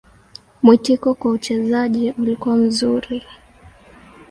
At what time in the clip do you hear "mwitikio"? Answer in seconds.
0.63-1.13